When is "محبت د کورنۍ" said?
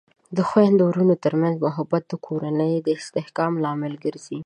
1.65-2.73